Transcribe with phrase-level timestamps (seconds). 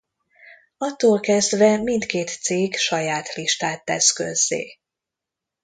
[0.77, 4.79] Attól kezdve mindkét cég saját listát tesz közzé.